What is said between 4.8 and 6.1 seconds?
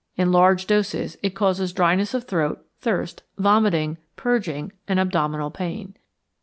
and abdominal pain.